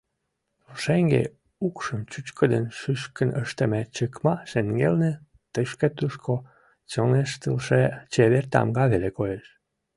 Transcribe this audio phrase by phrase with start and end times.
[0.65, 1.23] Пушеҥге
[1.65, 5.11] укшым чӱчкыдын шӱшкын ыштыме чыкма шеҥгелне
[5.53, 6.33] тышке-тушко
[6.91, 9.45] «чоҥештылше» чевер тамга веле коеш.